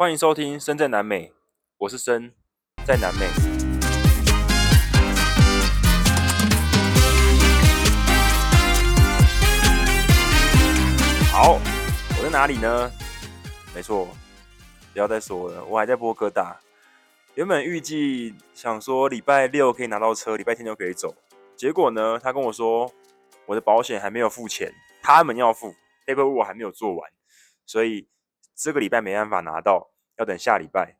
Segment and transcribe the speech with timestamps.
[0.00, 1.26] 欢迎收听《身在南美》，
[1.76, 2.32] 我是身
[2.86, 3.26] 在南美。
[11.32, 11.58] 好，
[12.16, 12.88] 我在哪里呢？
[13.74, 14.06] 没错，
[14.92, 16.60] 不要再说了，我还在波哥大。
[17.34, 21.12] 原本预计想说礼拜六可以拿到车，礼拜天就可以走。
[21.56, 22.88] 结果呢，他跟我说
[23.46, 24.72] 我的保险还没有付钱，
[25.02, 25.74] 他们要付
[26.06, 27.10] ，paperwork 我还没有做完，
[27.66, 28.06] 所以。
[28.58, 30.98] 这个礼拜没办法拿到，要等下礼拜，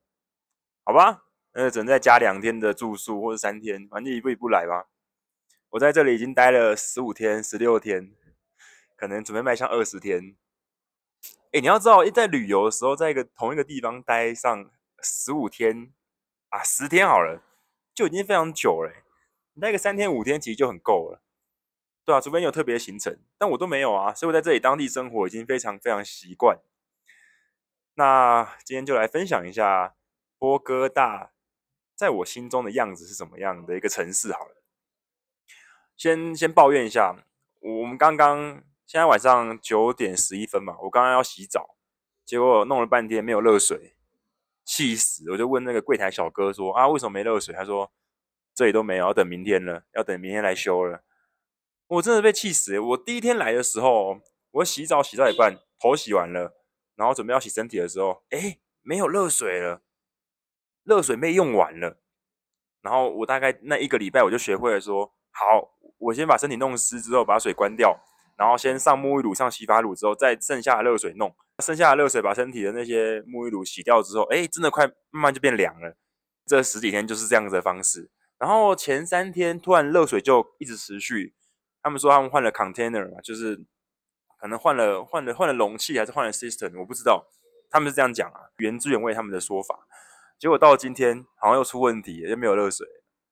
[0.85, 1.25] 好吧？
[1.55, 4.89] 那只能再加两天的住宿或者三天，反正一步一步来吧。
[5.71, 8.13] 我在这里已经待了十五天、十六天，
[8.95, 10.37] 可能准备迈向二十天。
[11.51, 14.71] 哎，你要知道，一在旅游的时候，在一个同一个地方待上
[15.03, 15.93] 十五天
[16.51, 17.43] 啊，十天好了，
[17.93, 18.93] 就已经非常久了。
[19.61, 21.21] 待个三天五天其实就很够了，
[22.05, 26.61] 对啊，除非你有特别行程，但我都没有啊，所以我在这里当地生活已经非常非常习惯。
[27.99, 29.97] 那今天就来分享一下
[30.39, 31.33] 波哥大
[31.97, 34.63] 在我心中的样子是什么样的一个城市好了。
[35.97, 37.17] 先先抱怨一下，
[37.59, 41.75] 我们刚刚现在晚上九点十一分嘛，我刚刚要洗澡，
[42.25, 43.97] 结果弄了半天没有热水，
[44.65, 45.29] 气死！
[45.33, 47.53] 我就问那个柜台小哥说啊，为什么没热水？
[47.53, 47.91] 他说
[48.55, 51.03] 这里都没有，要等明天了，要等明天来修了。
[51.89, 52.79] 我真的被气死！
[52.79, 54.21] 我第一天来的时候，
[54.53, 56.58] 我洗澡洗到一半，头洗完了。
[56.99, 59.83] 然后准备要洗身体的时候，哎，没有热水了，
[60.83, 62.01] 热水被用完了。
[62.83, 67.97] 然后我大概那一个礼拜，我就学会了说，好，我先把身体弄湿之后，把水关掉，
[68.37, 71.33] 然后先上沐浴乳、上洗发乳之后，再剩下的热水弄，
[71.63, 75.97] 剩下的热水把身体的那些沐浴乳洗掉之后，哎，真的快慢慢就变凉了。
[76.47, 78.11] 这十几天就是这样子的方式。
[78.39, 81.37] 然后前三天突然热水就一直持续，
[81.81, 83.65] 他们说他们换了 container 嘛，就是。
[84.39, 87.27] 可能换了换了换了容器还是换了 system，我不知道，
[87.69, 89.87] 他们是这样讲啊，原汁原味他们的说法。
[90.39, 92.87] 结果到今天，好像又出问题，又没有热水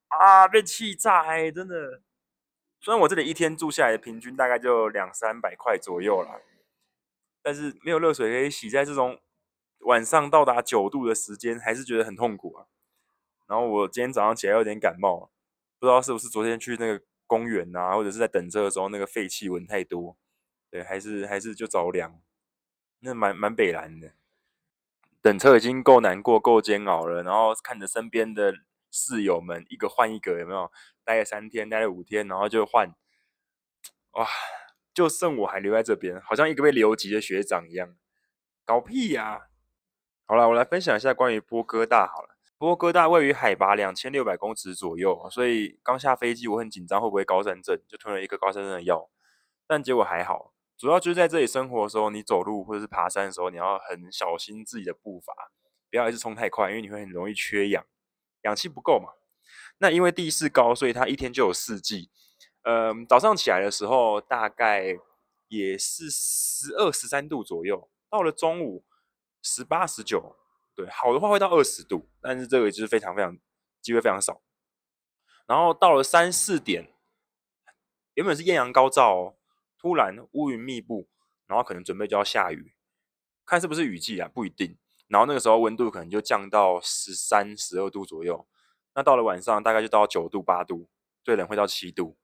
[0.09, 2.01] 啊，被气炸欸，真的。
[2.81, 6.39] 虽然我这里一天住下来平均大概就两三百块左右啦，
[7.41, 9.19] 但是没有热水可以洗，在这种
[9.79, 12.67] 晚上到达九度的时间，还是觉得很痛苦啊。
[13.47, 15.31] 然后我今天早上起来有点感冒，
[15.79, 20.17] 不知道是不是昨天去那个公园啊，或者是在等车的时候那个废气闻太多。
[20.69, 22.19] 对，还是还是就着凉，
[22.99, 24.13] 那蛮蛮北蓝的。
[25.21, 28.53] 等车已经够难过、够煎熬了，然后看着身边的
[28.91, 30.71] 室友们一个换一个，有没有？
[31.03, 32.93] 待了三天，待了五天，然后就换，
[34.11, 34.27] 哇！
[34.93, 37.95] 就剩我还留在这边，好像一个被留级的学长一样，
[38.65, 39.47] 搞屁呀、
[40.25, 42.35] 好了，我来分享一下关于波哥大好了。
[42.57, 47.79] 波哥大位于海拔两千六百公尺左右，所以刚下飞机我很紧张，会不会高山症？
[47.87, 49.07] 就吞了一个高山症的药，
[49.67, 50.53] 但结果还好。
[50.77, 55.33] 主要就是在这里生活的时候，你走路或者是爬山的时候，你要很小心自己的步伐，
[55.89, 57.83] 不要一直冲太快，因为你会很容易缺氧，
[58.43, 59.13] 氧气不够嘛。
[59.79, 62.11] 那因为地势高，所以它一天就有四季。
[62.61, 64.99] 嗯，早上起来的时候大概
[65.47, 68.85] 也是十二十三度左右，到了中午
[69.41, 70.35] 十八十九，
[70.75, 73.35] 对，好的话会到二十度，但是这个就是非常非常
[73.81, 74.41] 机会非常少。
[75.47, 76.93] 然后到了三四点，
[78.15, 79.36] 原本是艳阳高照哦。
[79.79, 81.07] 突然乌云密布，
[81.45, 82.73] 然后可能准备就要下雨，
[83.45, 84.29] 看是不是雨季啊？
[84.33, 84.77] 不一定。
[85.07, 88.45] 然后那个时候温度可能就降到十三、十二度左右。
[88.93, 90.89] 那到了晚上大概就到九度、八度，
[91.23, 92.17] 最冷会到七度。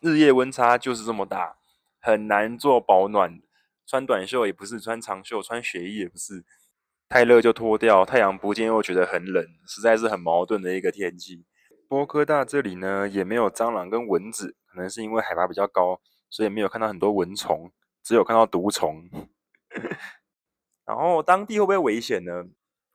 [0.00, 1.56] 日夜温差就是这么大，
[2.00, 3.40] 很难做保暖。
[3.86, 6.44] 穿短袖也不是，穿长袖、穿雪衣也不是。
[7.08, 11.44] 太热就脱掉，太阳不见又觉得很冷，实在是很矛盾的一个天气。
[11.88, 16.00] 波哥大这里呢，也没有蟑螂跟蚊子，可能是因为海拔比较高。
[16.32, 17.70] 所以没有看到很多蚊虫，
[18.02, 19.06] 只有看到毒虫。
[20.86, 22.46] 然后当地会不会危险呢？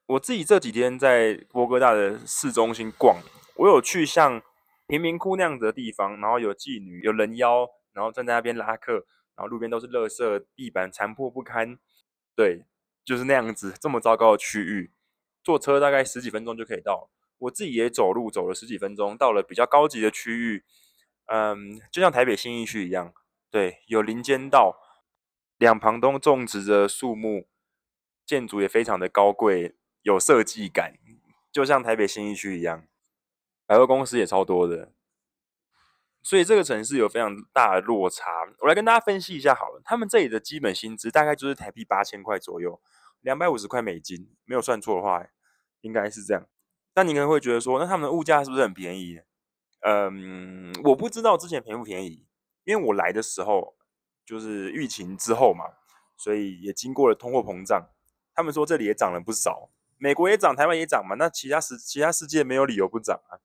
[0.07, 3.21] 我自己这几天在波哥大的市中心逛，
[3.57, 4.41] 我有去像
[4.87, 9.05] 贫民窟那样子的地方，然后有妓女、有人妖，然后站在那边拉客，
[9.35, 11.77] 然后路边都是垃圾，地板残破不堪。
[12.35, 12.65] 对，
[13.05, 14.91] 就是那样子，这么糟糕的区域，
[15.43, 17.11] 坐车大概十几分钟就可以到。
[17.37, 20.63] 我自己也走路走了十几分钟，到了比较高级的区域，
[21.27, 23.13] 嗯，就像台北新义区一样。
[23.49, 24.77] 对，有林间道，
[25.57, 27.47] 两旁都种植着树木，
[28.25, 30.95] 建筑也非常的高贵，有设计感，
[31.51, 32.85] 就像台北新义区一样，
[33.65, 34.91] 百货公司也超多的，
[36.21, 38.25] 所以这个城市有非常大的落差。
[38.59, 42.81] 我来跟大家分析一下好了，他们这里的基本薪资大概就是台币八千块左右，
[43.21, 45.25] 两百五十块美金，没有算错的话，
[45.81, 46.47] 应该是这样。
[46.93, 49.21] 但你可能会觉得说，那他们的物价是不是很便宜？
[49.81, 52.26] 嗯，我不知道之前便不便宜。
[52.67, 53.77] 因为我来的时候
[54.25, 55.63] 就是疫情之后嘛，
[56.17, 57.89] 所以也经过了通货膨胀，
[58.35, 63.39] 他们说这里也涨了不少，美国也涨，台湾也涨嘛，那其他世其他世界没有理由不涨啊，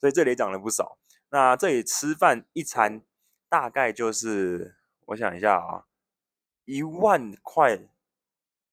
[0.00, 0.96] 所以这里也涨了不少。
[1.28, 3.02] 那这里吃饭一餐
[3.50, 4.76] 大概就是，
[5.08, 5.84] 我想一下啊，
[6.64, 7.78] 一万块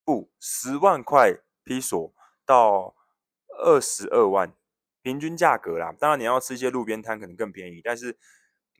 [0.05, 2.13] 不十万块披索
[2.45, 2.95] 到
[3.59, 4.53] 二十二万。
[5.03, 8.19] 平均价格啦，当然你要吃一些路边摊可能更便宜，但是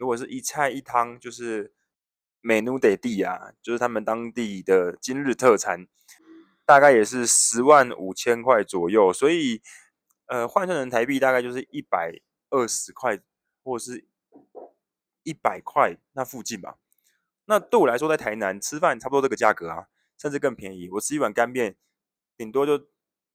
[0.02, 1.72] 如果是一菜一汤，就是
[2.40, 5.86] 美努得地啊，就是他们当地的今日特产，
[6.66, 9.62] 大概也是十万五千块左右，所以
[10.26, 12.20] 呃换算成台币大概就是一百
[12.50, 13.20] 二十块
[13.62, 14.08] 或是
[15.22, 16.80] 一百块那附近吧。
[17.46, 19.86] 那对我来说，在台南吃饭差不多这个价格啊，
[20.18, 20.90] 甚至更便宜。
[20.94, 21.76] 我吃一碗干面，
[22.36, 22.88] 顶多就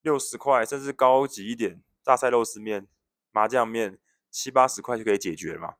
[0.03, 1.81] 六十块，甚至高级一点。
[2.03, 2.89] 大菜肉丝面、
[3.31, 4.01] 麻酱面
[4.33, 5.75] 七八十块就可以解决了嘛，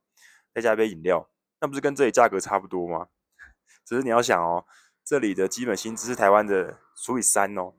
[0.57, 1.29] 再加一杯饮料，
[1.61, 3.09] 那不是跟这里价格差不多吗？
[3.85, 4.65] 只是你要想哦，
[5.03, 7.75] 这里的基本薪资是台湾的除以三哦，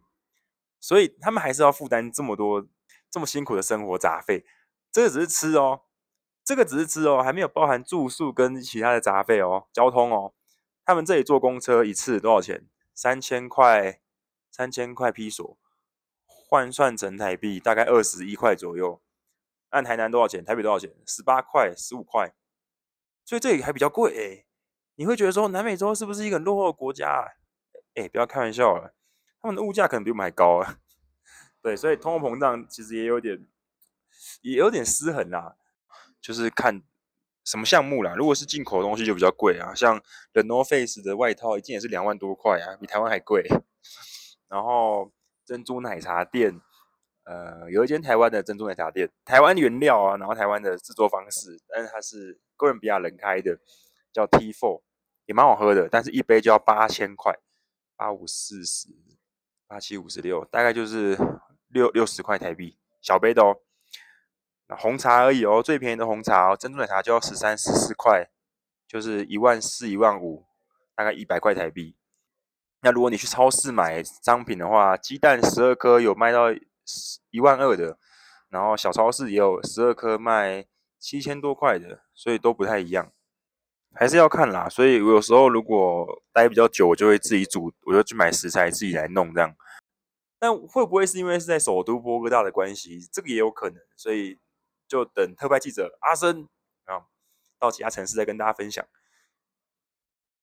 [0.78, 2.68] 所以他们还是要负担这么多、
[3.10, 4.46] 这么辛苦的生活杂费。
[4.92, 5.80] 这个只是吃哦，
[6.44, 10.32] 这个只是吃哦，还没有包含住宿跟其他的杂费哦，交通哦。
[10.84, 12.68] 他们这里坐公车一次多少钱？
[12.94, 14.00] 三千块，
[14.52, 15.58] 三千块披索。
[16.24, 19.02] 换算成台币大概二十一块左右，
[19.70, 20.44] 按台南多少钱？
[20.44, 20.94] 台北多少钱？
[21.04, 22.32] 十八块、十五块，
[23.28, 24.46] 所以这里还比较贵诶。
[24.94, 27.28] 你会觉得说南美洲是不是一个很落后的国家啊？
[27.92, 28.94] 诶，不要开玩笑了，
[29.42, 30.78] 他们的物价可能比我们还高啊。
[31.60, 33.46] 对，所以通货膨胀其实也有点，
[34.40, 35.56] 也有点失衡啦。
[36.22, 36.82] 就是看
[37.44, 38.14] 什么项目啦。
[38.16, 40.02] 如果是进口的东西就比较贵啊，像
[40.32, 43.46] The North Face 的外套一件也是两万多块啊，比台湾还贵。
[44.48, 45.12] 然后。
[45.44, 46.60] 珍珠奶茶店，
[47.28, 53.58] 呃，有一间台湾的珍珠奶茶店，台湾原料啊，然后台湾的制作方式，但是它是哥伦比亚人开的，
[54.10, 54.80] 叫 T Four，
[55.26, 57.38] 也蛮好喝的，但是一杯就要八千块，
[57.96, 58.88] 八五四十，
[59.66, 61.18] 八七五十六，大概就是
[61.68, 63.60] 六六十块台币，小杯的哦。
[64.68, 68.30] 那红茶而已哦，最便宜的红茶哦，珍珠奶茶就要十三十四块，
[68.86, 70.46] 就是一万四一万五，
[70.94, 71.94] 大概一百块台币。
[72.80, 76.46] 那如果你去超市买商品的话，鸡蛋十二颗有卖到
[77.30, 77.98] 一万二的，
[78.48, 80.66] 然后小超市也有十二颗卖
[80.98, 83.12] 七千多块的，所以都不太一样，
[83.94, 84.68] 还是要看啦。
[84.68, 89.54] 所以我有时候如果待比较久，我就会自己煮，我就去买食材自己来弄这样。
[90.38, 93.00] 但会不会是因为是在首都波哥大的关系？
[93.12, 94.38] 这个也有可能，所以
[94.86, 96.48] 就等特派记者阿生
[96.84, 97.06] 啊
[97.58, 98.86] 到其他城市再跟大家分享。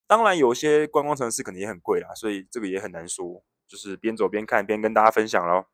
[0.06, 3.44] 当然，有些观光城市可能也很贵啦，所以这个也很难说。
[3.68, 5.66] 就是边走边看，边跟大家分享喽。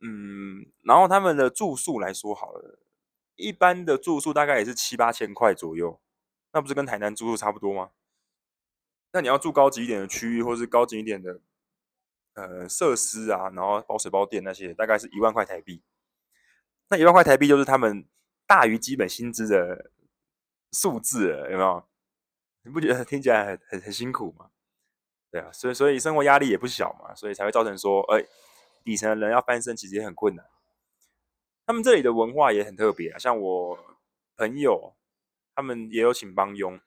[0.00, 2.78] 嗯，然后他们的住宿来说好了，
[3.36, 6.00] 一般的住宿大概也是七八千块左右，
[6.52, 7.90] 那不是跟台南住宿差不多吗？
[9.12, 11.40] 那你要住高级一点的区域，或是高级一点的
[12.34, 15.82] 呃设施啊，然后包水包电那些，大概是一万块台币。
[16.88, 18.06] 那一万块台币就是他们
[18.46, 19.90] 大于基本薪资的
[20.72, 21.84] 数字，有没有？
[22.62, 24.50] 你不觉得听起来很很很辛苦吗？
[25.30, 28.24] 对啊，所以所以生活压力也不小嘛，所以才会造成说，哎，
[28.84, 30.46] 底层的人要翻身其实也很困难。
[31.66, 33.78] 他们这里的文化也很特别啊，像我
[34.36, 34.94] 朋友，
[35.54, 36.80] 他们也有请帮佣，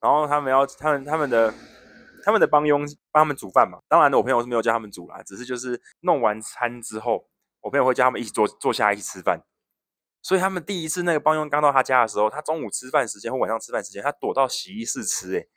[0.00, 1.52] 然后他们要他们他们的
[2.22, 3.80] 他们的帮佣帮他们煮饭嘛。
[3.88, 7.28] 当然，我朋友是没有叫他们煮啦，只是就是弄完餐之后，
[7.62, 9.42] 我朋友会叫他们一起坐坐下一起吃饭。
[10.20, 15.48] 所以他们第一次那个帮佣刚到他家的时候，他中午吃饭时间或晚上吃饭时间，他躲到洗衣室吃，诶，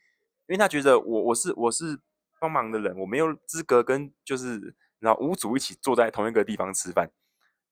[0.48, 2.00] 因为他觉得我我是我是
[2.40, 7.12] 帮忙的人，我没有资格跟就是然后五组一起坐在同一个地方吃饭，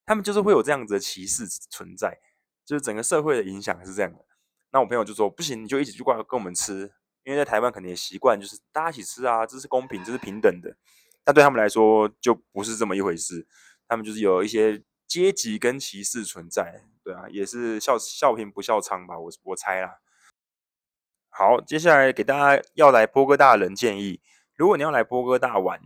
[0.05, 2.19] 他们就是会有这样子的歧视存在，
[2.65, 4.25] 就是整个社会的影响是这样的。
[4.71, 6.91] 那我朋友就说不行，你就一起去过来跟我们吃，
[7.24, 10.75] 因为在台湾可能也习惯就是大家一起吃啊，这是公平，这是平等的，
[11.24, 13.48] 但对他们来说就不是这么一回事，
[13.88, 14.83] 他们就是有一些。
[15.09, 20.01] 阶级跟歧视存在，对啊，也是笑笑贫不笑娼吧，我我猜啦。
[21.29, 24.21] 好，接下来给大家要来波哥大人建议，
[24.55, 25.81] 如果你要来波哥大玩，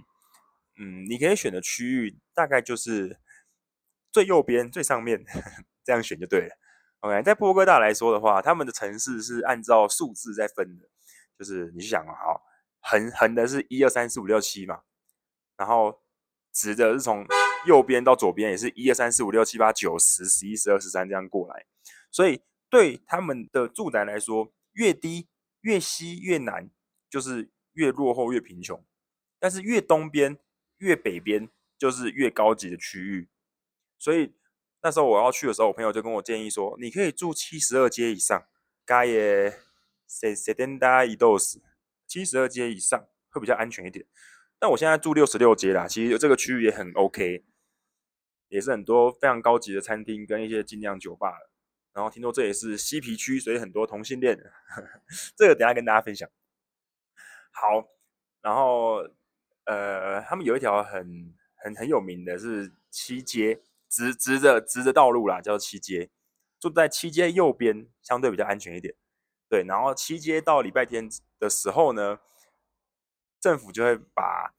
[0.78, 3.20] 嗯，你可以选的区域大概就是
[4.12, 5.24] 最右边最上面，
[5.84, 6.58] 这样选就对了。
[7.02, 10.90] OK，在波哥大来说的话，他们的城市是按照数字在分的，
[11.38, 12.42] 就是你去想啊，好，
[12.82, 14.82] 横横的是一二三四五六七嘛，
[15.58, 16.02] 然后
[16.52, 17.26] 直的是从。
[17.66, 21.66] 右边到左边也是一二三四五六七八九十十一十二十三这样过来，
[22.12, 25.30] 所以对他们的住宅来说，越低
[25.62, 26.70] 越西越南
[27.10, 28.86] 就是越落后越贫穷，
[29.40, 30.38] 但是越东边
[30.84, 33.30] 越北边就是越高级的区域。
[33.98, 34.36] 所以
[34.82, 38.46] 那时候我要去的时候，我朋友就跟我建议说，你可以住七十二街以上，
[38.86, 39.60] 嘎耶
[40.06, 41.62] 塞塞登达伊多斯，
[42.06, 44.06] 七十二街以上会比较安全一点。
[44.60, 47.46] 但我现在住六十六街啦，其实这个区域也很 OK，
[48.50, 51.34] 也是很多非常高级的餐厅跟一些精酿酒吧。
[51.94, 54.38] 然后听说这也是嬉皮区，所以很多同性恋。
[55.38, 56.30] 这个等下跟大家分享。
[57.52, 57.88] 好，
[58.42, 59.08] 然后
[59.66, 66.10] 呃，他们有一条很很很有名的是七街，直直的直的道路啦，叫七街。
[66.60, 68.96] 住在七街右边，相对比较安全一点。
[69.50, 72.20] 对，然后七街到礼拜天的时候呢，
[73.40, 74.54] 政府就会把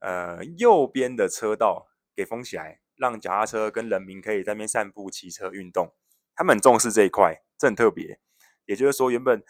[0.00, 5.94] 呃右边的车道给封起来，让脚踏车跟人民可以在那边散步、骑车、运动。
[6.34, 8.18] 他们很重视这一块，这很特别。
[8.66, 9.44] 也就是说，原本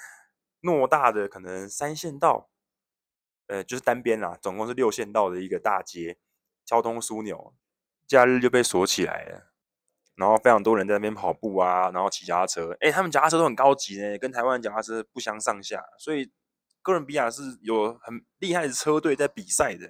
[0.61, 2.50] 偌大的可能三线道，
[3.46, 6.16] 呃，就是单边啦，总共是六线道的一个大街，
[6.64, 7.54] 交通枢纽，
[8.06, 9.50] 假日就被锁起来了。
[10.16, 12.70] 然后非常多人在那边跑步啊，然后骑脚踏车。
[12.80, 15.84] 诶，他们脚踏车都很高级呢，跟台湾脚踏车不相上下。
[15.98, 16.30] 所以
[16.82, 19.88] 哥伦比亚是有很厉害的车队在比赛的。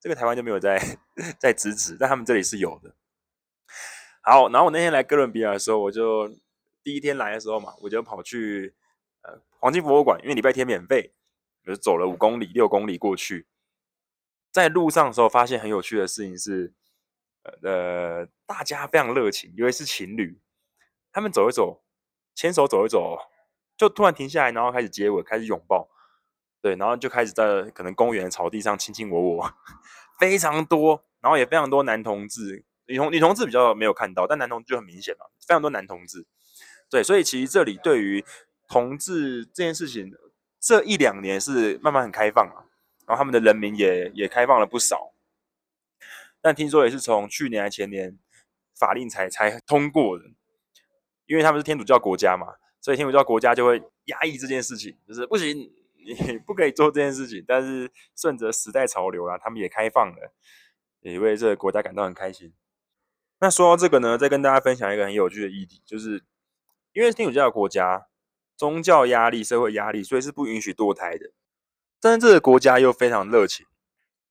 [0.00, 0.80] 这个台湾就没有在
[1.38, 2.96] 在支持，但他们这里是有的。
[4.22, 6.28] 好，然后我那天来哥伦比亚的时候，我就
[6.82, 8.74] 第一天来的时候嘛，我就跑去
[9.22, 11.14] 呃黄金博物馆，因为礼拜天免费，
[11.68, 13.46] 我就走了五公里、六公里过去。
[14.50, 16.72] 在路上的时候，发现很有趣的事情是。
[17.62, 20.38] 呃，大家非常热情，因为是情侣，
[21.10, 21.82] 他们走一走，
[22.34, 23.16] 牵手走一走，
[23.74, 25.88] 就突然停下来，然后开始接吻，开始拥抱，
[26.60, 29.54] 对，然后就开始在可能公园草地上卿卿我我，
[30.20, 36.26] 非常多，然后也非常多男同志，女同女同志比较没有看到，但男同志就很明显嘛，非常多男同志，
[36.90, 38.22] 对，所以其实这里对于
[38.68, 40.12] 同志这件事情，
[40.60, 42.66] 这一两年是慢慢很开放啊，
[43.06, 45.12] 然后他们的人民也也开放了不少。
[46.40, 48.18] 但听说也是从去年还前年
[48.78, 50.24] 法令才才通过的，
[51.26, 57.44] 因为他们是天主教国家嘛，所以天主教国家就会压抑这件事情，就是不行，你不可以做这件事情。
[57.46, 60.32] 但是顺着时代潮流啦，他们也开放了，
[61.00, 62.54] 也为这个国家感到很开心。
[63.40, 66.22] 那说到这个呢，再跟大家分享一个很有趣的议题，就是
[66.92, 68.06] 因为天主教国家，
[68.58, 71.30] 宗教压力、社会压力，所以是不允许堕胎的。
[72.00, 73.64] 但是这个国家又非常热情，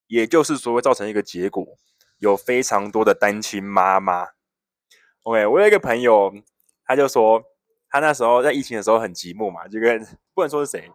[0.06, 1.66] 也就是说会造成一个结果。
[2.18, 4.26] 有非常多的单亲妈妈。
[5.22, 6.34] OK，我有一个朋友，
[6.84, 7.42] 他就说，
[7.88, 10.04] 他那时候在疫情的时候很寂寞嘛，就跟
[10.34, 10.90] 不能说是谁，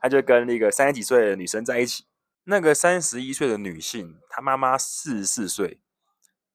[0.00, 2.04] 他就跟那个三十几岁的女生在一起。
[2.44, 5.80] 那个三十一岁的女性，她妈妈四十四岁，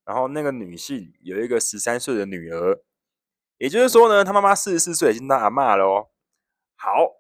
[0.05, 2.79] 然后那个女性有一个十三岁的女儿，
[3.57, 6.10] 也就是说呢，她妈妈四十四岁已经当阿嬷了哦。
[6.83, 7.11] 好，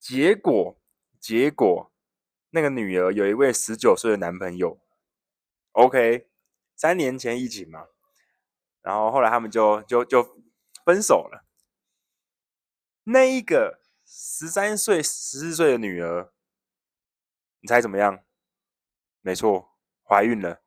[0.00, 0.80] 结果
[1.20, 1.92] 结果
[2.48, 4.80] 那个女儿有一位十九岁的男朋友。
[5.72, 6.30] OK，
[6.74, 7.88] 三年前疫情嘛，
[8.80, 10.40] 然后后来他们就就就
[10.82, 11.44] 分手了。
[13.02, 16.32] 那一个十三岁、十四岁的女儿，
[17.60, 18.24] 你猜怎么样？
[19.20, 19.76] 没错，
[20.08, 20.62] 怀孕了。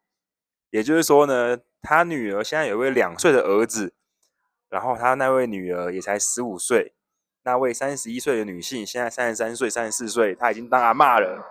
[0.70, 3.96] 也就是说呢，他女儿现在有一位两岁的儿子，
[4.70, 6.94] 然后他那位女儿也才十五岁。
[7.48, 11.46] 那位三十一岁的女性现在三十三岁、三十四岁，她已经当阿嬷了。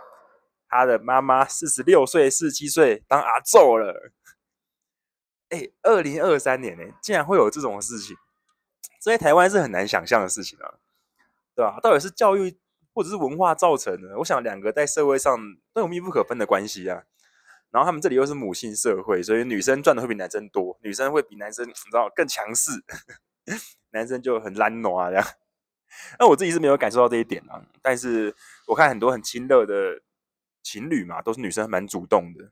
[0.69, 4.12] 她的妈妈四十六岁、四十七岁当阿祖了。
[5.49, 8.15] 哎，二零二三年呢，竟然会有这种事情，
[9.00, 10.75] 这在台湾是很难想象的事情啊，
[11.55, 11.81] 对吧？
[11.81, 12.59] 到底是教育
[12.93, 14.19] 或者是文化造成的？
[14.19, 15.35] 我想两个在社会上
[15.73, 17.05] 都有密不可分的关系啊。
[17.71, 22.73] 然后他们这里又是母性社会，所以女生赚的会比男生多，女生会比男生你知道更强势，
[23.93, 25.26] 男生就很懒惰啊这样。
[26.19, 28.35] 那我自己是没有感受到这一点啊，但是
[28.67, 30.03] 我看很多很亲热的。
[30.69, 32.50] 情侣嘛，都是女生蛮主动的。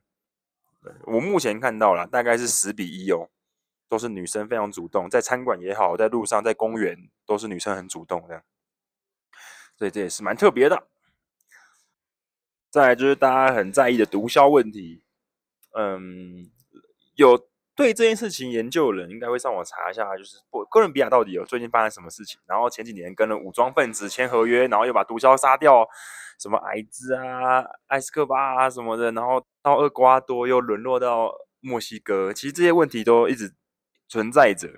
[1.03, 3.29] 我目前看到了，大概是十比一哦，
[3.89, 8.41] 都是女生非常主动，在餐馆也好，在路上，在公园，都是女生很主动这样。
[9.75, 10.87] 所以这也是蛮特别的。
[12.71, 15.03] 再来就是大家很在意的毒枭问题，
[15.73, 16.49] 嗯，
[17.15, 17.49] 有。
[17.75, 20.37] 对这件事情研究人应该会上网查一下，就是
[20.69, 22.39] 哥伦比亚到底有最近发生什么事情？
[22.45, 25.85] 然后前几年跟了武装分子签合约，然后又把毒枭杀掉，
[26.39, 33.53] 什么艾滋啊、埃斯科巴啊什么的，然后到厄瓜多又沦落到墨西哥，其实这些问题都一直
[34.07, 34.69] 存在着。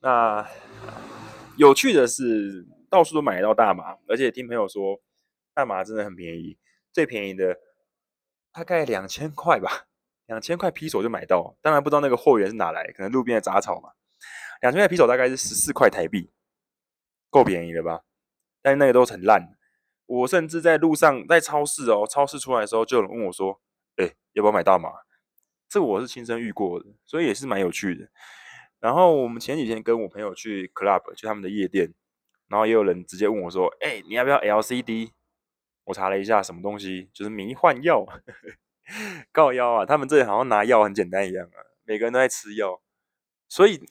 [0.00, 0.46] 那
[1.56, 5.00] 有趣的是，到处都买得到大麻，而且听朋友说，
[5.52, 6.58] 大麻真的很便宜，
[6.92, 7.58] 最便宜的
[8.52, 9.88] 大概两千块吧。
[10.26, 13.90] 两千块皮手就买到，当然不知道那个货源是哪来，可能路边的杂草嘛。
[14.62, 16.30] 两千块皮手大概是十四块台币，
[17.30, 18.02] 够便宜了吧？
[18.62, 19.56] 但是那个都很烂。
[20.06, 23.60] 我甚至在路上，在超市哦，超市出来的时候，就有人问我说
[23.96, 24.90] ：“哎、要不要买大麻？”
[25.68, 28.08] 这个我是亲身遇过的，所以也是蛮有趣的。
[28.80, 31.92] 然后我们前几天跟我朋友去 club，去他们的夜店，
[32.48, 35.12] 然后也有人直接问我说：“哎、你要不要 LCD？”
[35.84, 38.06] 我查了一下，什么东西就是迷幻药，
[39.32, 39.86] 告药啊！
[39.86, 42.80] 他们这里好像拿药很简单一样啊，每个人都在吃药，
[43.48, 43.88] 所以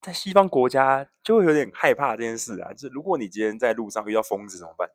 [0.00, 2.72] 在西方国家就会有点害怕这件事啊。
[2.72, 4.90] 就是如果你今天在路上遇到疯子怎么办？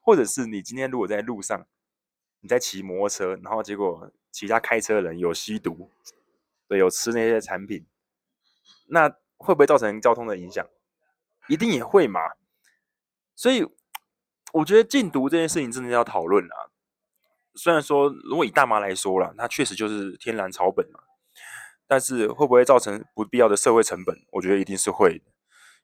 [0.00, 1.66] 或者是你今天如果在路上
[2.40, 5.90] 你在骑摩托车，然后结果其他开车的人有吸毒，
[6.66, 7.86] 对，有吃那些产品，
[8.88, 10.66] 那会不会造成交通的影响？
[11.48, 12.20] 一定也会嘛。
[13.36, 13.64] 所以
[14.52, 16.71] 我觉得禁毒这件事情真的要讨论啊。
[17.54, 21.00] 虽然说如果以大麻来说啦，它确实就是天然草本嘛，
[21.86, 24.16] 但是会不会造成不必要的社会成本？
[24.32, 25.24] 我觉得一定是会的。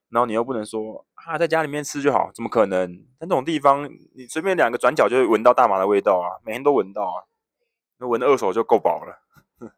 [0.08, 2.96] 然后你又不能说啊，在家里面吃就好，怎么可能？
[3.20, 7.28] 在那种地方，你随便两个转角就会闻到大麻的味道啊，每天都闻到啊，
[7.98, 9.20] 那闻二手就够饱了，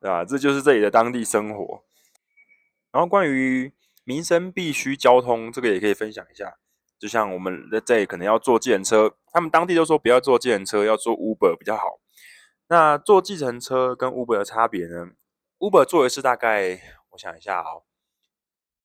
[0.00, 0.24] 对吧？
[0.24, 1.84] 这就是这里的当地生活。
[2.90, 3.72] 然后关于
[4.02, 6.56] 民生必须交通，这个也可以分享一下。
[6.98, 12.00] 就像我们在这可能要坐计程车，他们当地都说不要坐计程车，要坐 Uber 比较好。
[12.68, 15.10] 那坐计程车跟 Uber 的差别呢
[15.58, 17.84] ？Uber 坐的是大概，我想一下哦。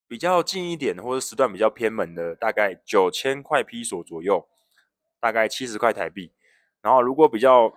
[0.07, 4.45] 比较近一点或者时段比较偏门的，大概九千块披索左右，
[5.21, 6.33] 大概七十块台币。
[6.81, 7.73] 然后如果比较，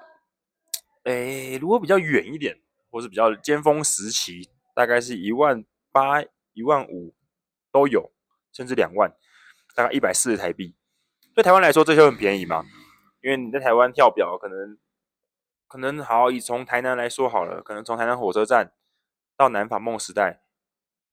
[1.05, 2.59] 诶，如果比较远一点，
[2.91, 6.23] 或是比较尖峰时期，大概是一万八、
[6.55, 7.15] 一万五
[7.71, 8.11] 都有，
[8.53, 9.15] 甚至两万，
[9.75, 10.75] 大概一百四十台币。
[11.35, 12.65] 对台湾来说，这就很便宜嘛，
[13.21, 14.79] 因为你在台湾跳表，可能
[15.67, 18.73] 可能好以从台南来说好了，可能从台南火车站
[19.37, 20.41] 到南法梦时代，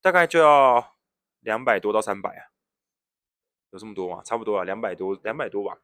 [0.01, 0.95] 大概就要。
[1.43, 2.53] 两百多到三百啊，
[3.71, 4.21] 有这么多吗？
[4.23, 5.79] 差不多啊，两百多，两百多吧。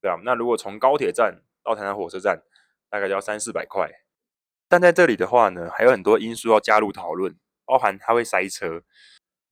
[0.00, 2.42] 对啊，那如果从高铁站到台南火车站，
[2.88, 3.90] 大概就要三四百块。
[4.68, 8.82] 但在这里的话呢，还有很多因素要加入讨论，包含它会塞车。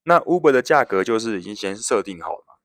[0.05, 2.61] 那 Uber 的价格就是已经先设定好了。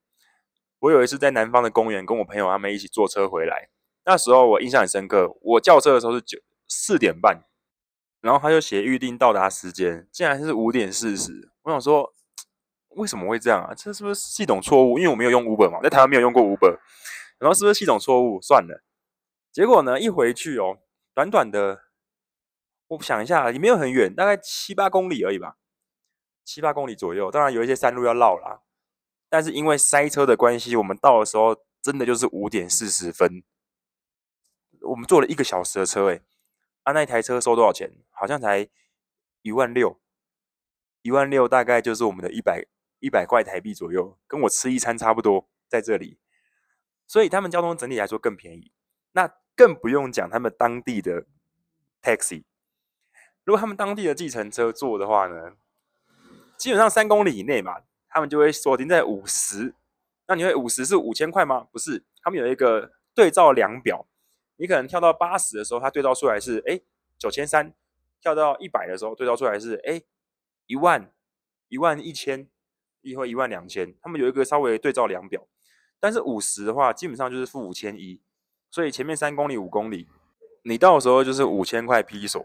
[0.79, 3.69] 我有一次在南方的公园，跟我朋友他们一起坐车回来，
[4.05, 7.43] 那时候我印象很深刻，我叫车的时候是九四点半，
[8.21, 11.51] 然后他就写预定到达时间，竟然是五点四十。
[11.63, 12.13] 我想说。
[12.91, 13.75] 为什么会这样啊？
[13.75, 14.97] 这是不是系统错误？
[14.97, 16.79] 因为我没有用 Uber 嘛，在台湾没有用过 Uber，
[17.37, 18.41] 然后是不是系统错误？
[18.41, 18.81] 算了，
[19.51, 20.79] 结果呢，一回去哦，
[21.13, 21.81] 短短的，
[22.87, 25.57] 我想一下，也没有很远，大概七八公里而已吧，
[26.47, 27.29] 七八公里左右。
[27.29, 28.61] 当然有一些山路要绕啦，
[29.27, 33.43] 但是因为塞车的关系，我们到的时候真的就是五点四十分，
[34.81, 36.21] 我们坐了一个小时的车，哎，
[36.83, 37.91] 啊，那一台车收多少钱？
[38.11, 38.69] 好像才
[39.41, 39.99] 一万六，
[41.01, 42.65] 一万六大概就是我们的一百。
[42.99, 46.17] 一百块台币左右，跟我吃一餐差不多，在这里，
[47.05, 48.71] 所以他们交通整体来说更便宜。
[49.11, 51.27] 那更不用讲他们当地的
[52.01, 52.45] taxi，
[53.43, 55.57] 如果他们当地的计程车坐的话呢，
[56.57, 59.73] 基本上三公里以内嘛，他们就会锁定在五十。
[60.27, 61.67] 那你会五十是五千块吗？
[61.71, 64.05] 不是，他们有一个对照量表，
[64.57, 66.81] 你可能跳到八十的时候，它对照出来是哎
[67.17, 67.71] 九千三；
[68.21, 70.01] 跳到一百的时候，对照出来是哎
[70.65, 71.11] 一万
[71.69, 72.49] 一万一千。
[73.03, 75.47] 一或一万两千，他们有一个稍微对照量表，
[75.97, 78.21] 但是五十的话，基本上就是负五千一，
[78.69, 80.09] 所以前面三公里、五公里，
[80.63, 82.43] 你到时候就是五千块披索，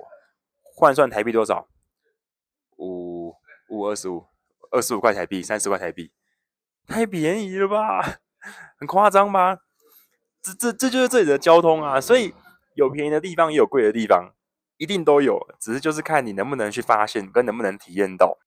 [0.62, 1.66] 换算台币多少？
[2.76, 3.11] 五
[3.72, 4.26] 五二十五，
[4.70, 6.12] 二十五块台币，三十块台币，
[6.86, 8.20] 太便宜了吧？
[8.78, 9.60] 很夸张吧？
[10.42, 11.98] 这这这就是这里的交通啊！
[11.98, 12.34] 所以
[12.74, 14.34] 有便宜的地方，也有贵的地方，
[14.76, 18.38] 一定都有，只是就是看你能不能去发现，跟能不能体验到。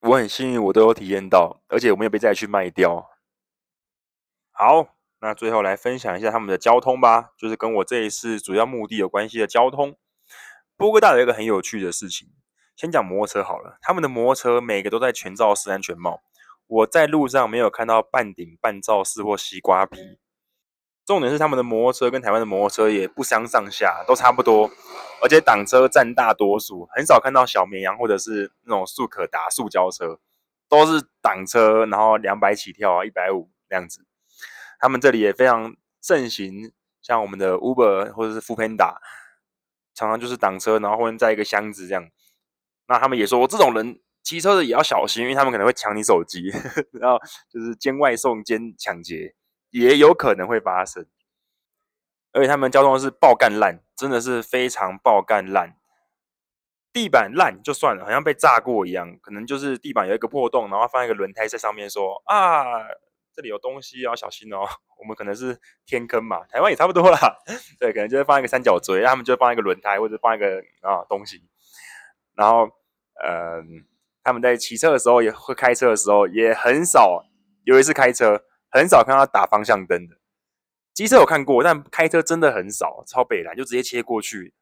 [0.00, 3.10] 我很幸运，我都有体验到，而且我没有被再去卖掉。
[4.52, 9.98] 好，那最后来分享一下他们的交通吧，就是跟我这一次主要目的有关系的交通。
[10.76, 12.30] 波哥大有一个很有趣的事情，
[12.80, 16.22] 先讲摩托车好了，他们的摩托车每个都在全罩式安全帽，
[16.66, 20.18] 我在路上没有看到半顶半罩式或西瓜皮。
[21.04, 24.70] 重点是他们的摩托车跟台湾的摩托车也不相上下，都差不多，
[25.22, 30.18] 而且挡车占大多数，很少看到小绵羊或者是那种速可达塑胶车，
[30.66, 34.06] 都是挡车，然后两百起跳啊，一百五这样子。
[34.78, 38.96] 他们这里也非常盛行，像我们的 Uber 或者是 Foodpanda，
[39.94, 42.08] 常常就是挡车，然后后面载一个箱子这样。
[42.90, 46.50] 那他们也说，我这种人骑车的也要小心，因为他们可能会抢你手机，
[46.92, 47.16] 然后
[47.48, 49.36] 就是兼外送兼抢劫。
[49.70, 51.06] 也有可能会发生，
[52.32, 55.76] 而且他们交通是爆干烂，真的是非常爆干烂。
[56.92, 62.64] 地板烂就算了，好像被炸过一样，可能就是地板有一个破洞，然后放一个轮胎在上面，说啊，
[63.32, 64.66] 这里有东西，要小心哦。
[64.98, 67.16] 我们可能是天坑嘛，台湾也差不多啦。
[67.78, 71.48] 对，可能就会放一个三角锥，他们就会放一个轮胎或者放一个啊东西。
[72.34, 72.68] 然后，
[73.24, 73.62] 呃，
[74.22, 77.24] 他们在骑车的时候，也会开车的时候，也很少
[77.64, 78.44] 有一次开车。
[78.72, 80.14] 很少看到打方向灯的，
[80.94, 84.54] 机车有看过，但开车真的很少，超北蓝就直接切过去。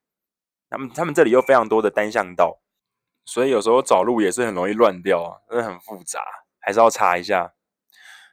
[0.71, 2.63] 他们他们这里有非常多的单向道，
[3.27, 6.23] 所以有时候找路也是很容易乱掉啊，真的很复杂，
[6.59, 7.53] 还是要查一下。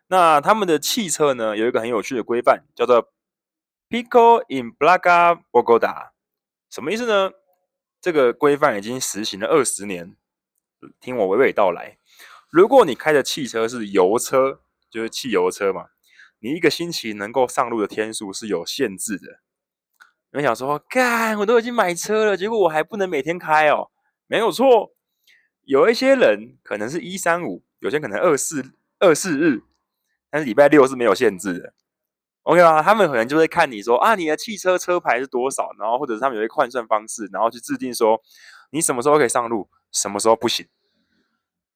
[0.08, 3.12] 那他们的汽车呢，有一个很有趣的规范，叫做
[3.90, 6.12] Pico in Blaga Bogota”
[6.70, 7.32] 什么意思呢？
[8.06, 10.16] 这个规范已经实行了二十年，
[11.02, 11.98] 听我娓娓道来。
[12.52, 14.60] 如果你开的汽车是油车，
[14.92, 15.88] 就是汽油车嘛，
[16.38, 19.40] 你一个星期能够上路的天数是有限制的。
[20.32, 23.90] 你们想说，干，我都已经买车了，结果我还不能每天开哦？
[24.28, 24.94] 没有错，
[25.64, 29.64] 有一些人可能是一三五，有些可能二四二四日。
[30.30, 31.74] 但是礼拜六是没有限制的
[32.46, 32.82] ，OK 吗？
[32.82, 38.22] 他们可能就会看你说啊，你的汽车车牌是多少，然后或者是他们有一个换算方式，然后去制定说
[38.72, 40.68] 你什么时候可以上路，什么时候不行。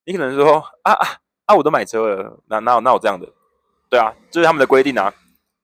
[0.06, 1.08] 你可能说啊啊
[1.46, 3.28] 啊，我都买车了，那哪有哪有这样的？
[3.90, 5.14] 对啊，这是他们的规定啊，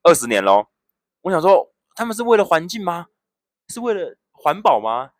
[0.03, 0.69] 二十年咯。
[1.21, 3.07] 我想说，他们是为了环境吗？
[3.69, 5.11] 是为了环保吗？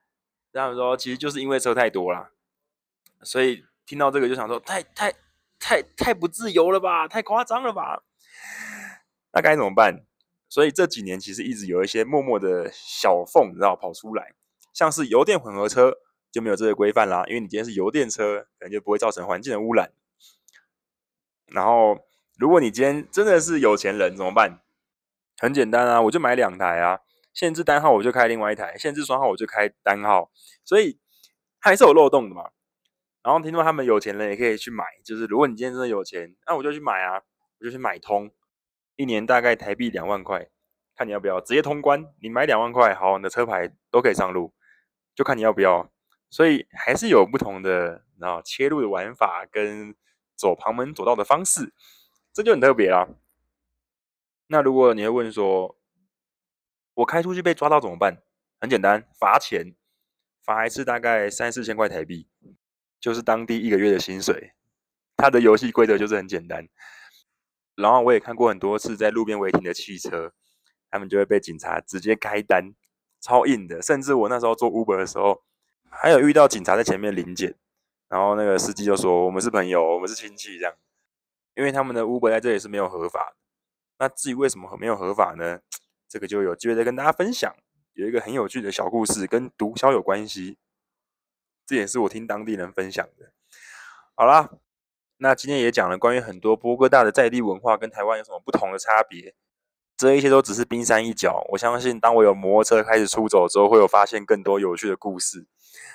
[0.52, 2.30] 他们说，其实就是因为车太多了，
[3.22, 5.14] 所以听到这个就想说，太太。
[5.58, 8.04] 太太不自由了吧，太夸张了吧？
[9.36, 10.04] 那该怎么办？
[10.48, 14.34] 所以这几年其实一直有一些默默的小缝，你知道跑出来，
[14.74, 15.94] 像是油电混合车
[16.32, 19.92] 就没有这个规范啦，因为你今天是油电车，可能就不会造成环境的污染。
[21.48, 21.98] 然后，
[22.38, 24.62] 如果你今天真的是有钱人，怎么办？
[25.38, 27.02] 很简单啊，我就买两台啊，
[27.34, 30.32] 限制单号我就开另外一台，限制双号我就开单号，
[30.64, 31.00] 所以
[31.60, 32.52] 还是有漏洞的嘛。
[33.22, 37.22] 然后听说他们有钱人也可以去买，就是如果你今天真的有钱，那我就去买啊，
[37.60, 38.32] 我就去买通，
[38.96, 40.50] 一年大概台币两万块，
[40.96, 42.06] 看你要不要直接通关。
[42.22, 44.54] 你买两万块，好，你的车牌都可以上路，
[45.14, 45.92] 就看你要不要。
[46.30, 49.96] 所以还是有不同的，然后切入的玩法跟
[50.36, 51.74] 走旁门左道的方式，
[52.34, 53.08] 这就很特别啦。
[54.48, 55.78] 那如果你会问说，
[56.96, 58.22] 我开出去被抓到怎么办？
[58.60, 59.76] 很简单，罚钱，
[60.44, 62.28] 罚一次大概三四千块台币。
[63.00, 64.54] 就是当地一个月的薪水，
[65.16, 66.68] 它的游戏规则就是很简单。
[67.76, 70.34] 然后我也看过很多次在路边违停的汽车，
[70.90, 72.74] 他们就会被警察直接开单，
[73.20, 73.82] 超硬的。
[73.82, 75.44] 甚至我那时候做 Uber 的时候，
[75.90, 77.56] 还有遇到警察在前面临检，
[78.08, 80.74] 然后那个司机就说：“我们是朋友，我们是亲戚。”这样，
[81.56, 83.36] 因为他们的 Uber 在这里是没有合法的。
[84.00, 85.60] 那至于为什么没有合法呢？
[86.08, 87.54] 这个就有机会再跟大家分享。
[87.94, 90.58] 有一个很有趣的小故事，跟毒枭有关系。
[91.66, 93.32] 这也是我听当地人分享的。
[94.16, 94.50] 好啦，
[95.18, 99.34] 那今天也讲了关于很多波哥大的在地文化跟台湾有什么不同的差别。
[99.98, 101.46] 这一切都只是冰山一角。
[101.52, 105.48] 我相信，当我有摩托车开始出走之后，会有发现更多有趣的故事。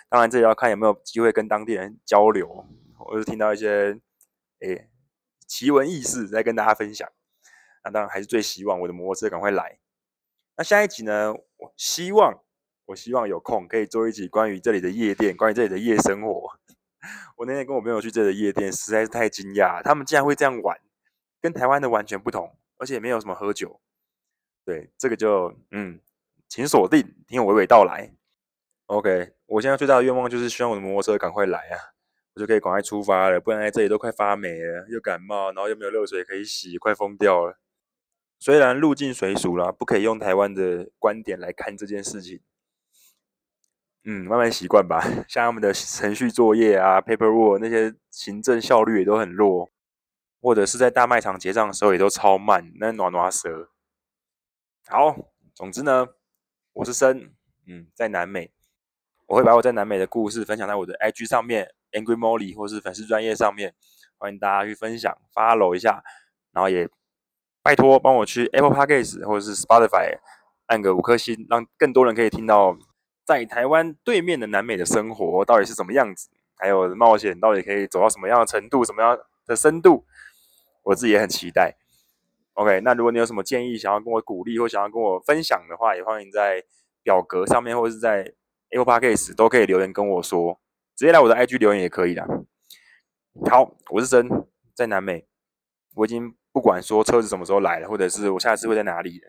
[0.09, 4.01] 当然，这也要看有没有机会跟当地人交流，或是听到一些
[4.61, 4.89] 诶
[5.47, 7.07] 奇闻异事，再跟大家分享。
[7.85, 9.79] 那当然还是最希望我的摩托车赶快来。
[10.57, 11.35] 那下一集呢？
[11.35, 12.41] 我希望。
[12.87, 16.59] 我希望有空可以做一集关于这里的夜店，关于这里的夜生活。
[17.37, 20.79] 我那天跟我朋友去这个夜店，实在是太惊讶，他们竟然会这样玩，
[21.41, 23.81] 跟台湾的完全不同，而且也没有什么喝酒。
[24.65, 26.01] 对，这个就嗯，
[26.49, 28.13] 请锁定，听我娓娓道来。
[28.87, 31.79] OK，我现在最大的愿望就是希望我的摩托车赶快来啊，
[32.35, 37.59] 我就可以赶快出发了，不然在这里都快发霉了，又感冒，然后又没有热水可以洗，快疯掉了。
[38.39, 42.41] 虽然入境随俗啦，不可以用台湾的观点来看这件事情。
[44.05, 45.03] 嗯，慢慢习惯吧。
[45.29, 49.69] 像他们的程序作业啊，paperwork 那些行政效率也都很弱，
[50.41, 53.69] 或者是在大卖场结账的时候也都超慢，那暖暖蛇。
[54.89, 55.15] 好，
[55.55, 56.09] 总之呢，
[56.73, 57.35] 我是森，
[57.67, 58.51] 嗯，在南美，
[59.27, 63.75] 我会把我在南美的故事分享在我的 IG 上面，Angry Molly 或是粉丝专业上面，
[64.17, 66.03] 欢迎大家去分享，follow 一下，
[66.53, 66.89] 然后也
[67.63, 70.19] 拜托帮我去 Apple Podcast 或者是 Spotify
[70.69, 72.79] 按个五颗星，让更多人可以听到。
[73.31, 76.29] 在台湾对面的南美的生活到底是什么样子？
[76.57, 79.17] 还有冒险到底可以走到什么样的程度、什么样
[79.47, 80.05] 的深度？
[80.83, 81.77] 我自己也很期待。
[82.55, 86.65] OK，那如果你有什么建议，想要跟我鼓励或想要跟我分享的话，也欢迎在
[87.05, 88.33] 表格上面或者是在
[88.71, 90.61] Apple Podcast 都可以留言跟我说，
[90.97, 92.27] 直接来我的 IG 留言也可以的。
[93.49, 94.29] 好，我是真，
[94.75, 95.25] 在南美，
[95.95, 99.21] 我已经不管说车子什么时候来了，或者是我下次会在哪里，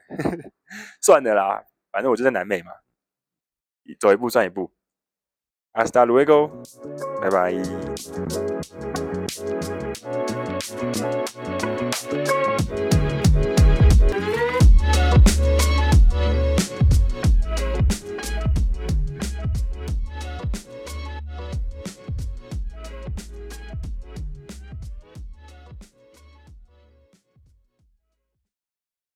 [1.03, 2.71] 算的啦，反正我就在南美嘛。
[3.99, 4.71] 走一步算一步
[5.73, 6.49] ，Hasta luego，
[7.21, 7.51] 拜拜。